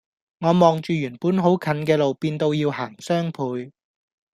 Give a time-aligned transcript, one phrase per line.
[0.39, 3.71] 我望住原本好近嘅路變到要行雙倍